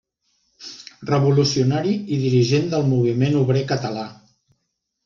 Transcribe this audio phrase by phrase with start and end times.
[1.09, 4.11] Revolucionari i dirigent del moviment obrer català.